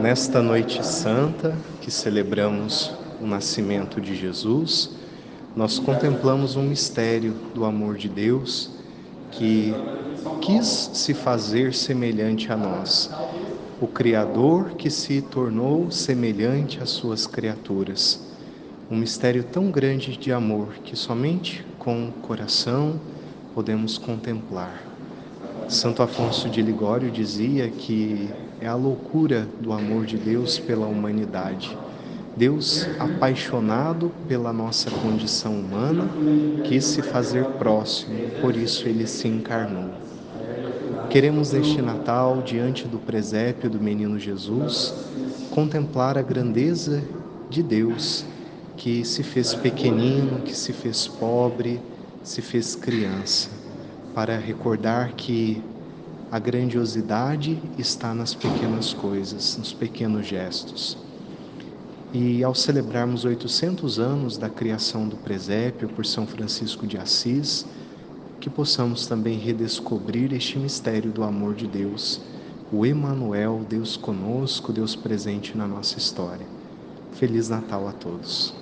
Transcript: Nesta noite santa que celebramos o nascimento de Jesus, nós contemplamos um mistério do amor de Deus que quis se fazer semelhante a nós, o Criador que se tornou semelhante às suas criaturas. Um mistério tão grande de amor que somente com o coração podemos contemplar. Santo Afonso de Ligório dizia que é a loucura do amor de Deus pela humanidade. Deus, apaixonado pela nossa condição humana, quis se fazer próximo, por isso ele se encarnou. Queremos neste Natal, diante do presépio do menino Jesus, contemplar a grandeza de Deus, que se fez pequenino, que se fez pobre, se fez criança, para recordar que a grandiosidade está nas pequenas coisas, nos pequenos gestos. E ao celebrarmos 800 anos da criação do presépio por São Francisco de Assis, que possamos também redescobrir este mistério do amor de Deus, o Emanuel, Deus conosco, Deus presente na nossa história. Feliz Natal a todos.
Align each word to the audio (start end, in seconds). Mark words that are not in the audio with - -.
Nesta 0.00 0.42
noite 0.42 0.84
santa 0.84 1.54
que 1.80 1.90
celebramos 1.90 2.92
o 3.20 3.26
nascimento 3.26 4.00
de 4.00 4.14
Jesus, 4.14 4.90
nós 5.54 5.78
contemplamos 5.78 6.56
um 6.56 6.62
mistério 6.62 7.34
do 7.54 7.64
amor 7.64 7.96
de 7.96 8.08
Deus 8.08 8.70
que 9.30 9.74
quis 10.40 10.90
se 10.94 11.14
fazer 11.14 11.74
semelhante 11.74 12.52
a 12.52 12.56
nós, 12.56 13.10
o 13.80 13.86
Criador 13.86 14.70
que 14.72 14.90
se 14.90 15.22
tornou 15.22 15.90
semelhante 15.90 16.82
às 16.82 16.90
suas 16.90 17.26
criaturas. 17.26 18.20
Um 18.90 18.96
mistério 18.96 19.44
tão 19.44 19.70
grande 19.70 20.16
de 20.16 20.32
amor 20.32 20.74
que 20.82 20.96
somente 20.96 21.64
com 21.78 22.08
o 22.08 22.12
coração 22.12 23.00
podemos 23.54 23.98
contemplar. 23.98 24.89
Santo 25.70 26.02
Afonso 26.02 26.48
de 26.48 26.60
Ligório 26.60 27.12
dizia 27.12 27.68
que 27.68 28.28
é 28.60 28.66
a 28.66 28.74
loucura 28.74 29.46
do 29.60 29.72
amor 29.72 30.04
de 30.04 30.16
Deus 30.16 30.58
pela 30.58 30.84
humanidade. 30.84 31.78
Deus, 32.36 32.88
apaixonado 32.98 34.10
pela 34.26 34.52
nossa 34.52 34.90
condição 34.90 35.52
humana, 35.52 36.08
quis 36.64 36.84
se 36.84 37.02
fazer 37.02 37.44
próximo, 37.50 38.18
por 38.40 38.56
isso 38.56 38.88
ele 38.88 39.06
se 39.06 39.28
encarnou. 39.28 39.92
Queremos 41.08 41.52
neste 41.52 41.80
Natal, 41.80 42.42
diante 42.42 42.88
do 42.88 42.98
presépio 42.98 43.70
do 43.70 43.78
menino 43.78 44.18
Jesus, 44.18 44.92
contemplar 45.50 46.18
a 46.18 46.22
grandeza 46.22 47.00
de 47.48 47.62
Deus, 47.62 48.26
que 48.76 49.04
se 49.04 49.22
fez 49.22 49.54
pequenino, 49.54 50.40
que 50.40 50.56
se 50.56 50.72
fez 50.72 51.06
pobre, 51.06 51.80
se 52.24 52.42
fez 52.42 52.74
criança, 52.74 53.59
para 54.14 54.36
recordar 54.36 55.12
que 55.12 55.62
a 56.30 56.38
grandiosidade 56.38 57.60
está 57.76 58.14
nas 58.14 58.34
pequenas 58.34 58.92
coisas, 58.94 59.56
nos 59.56 59.72
pequenos 59.72 60.26
gestos. 60.26 60.96
E 62.12 62.42
ao 62.42 62.54
celebrarmos 62.54 63.24
800 63.24 63.98
anos 63.98 64.36
da 64.36 64.48
criação 64.48 65.08
do 65.08 65.16
presépio 65.16 65.88
por 65.88 66.06
São 66.06 66.26
Francisco 66.26 66.86
de 66.86 66.96
Assis, 66.96 67.66
que 68.40 68.48
possamos 68.48 69.06
também 69.06 69.38
redescobrir 69.38 70.32
este 70.32 70.58
mistério 70.58 71.12
do 71.12 71.22
amor 71.22 71.54
de 71.54 71.66
Deus, 71.66 72.20
o 72.72 72.86
Emanuel, 72.86 73.64
Deus 73.68 73.96
conosco, 73.96 74.72
Deus 74.72 74.94
presente 74.94 75.56
na 75.56 75.66
nossa 75.66 75.98
história. 75.98 76.46
Feliz 77.12 77.48
Natal 77.48 77.88
a 77.88 77.92
todos. 77.92 78.54